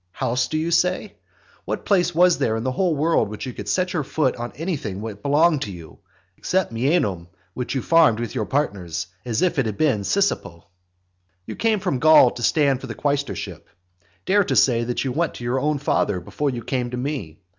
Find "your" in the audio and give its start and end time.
3.93-4.03, 8.33-8.45, 15.43-15.59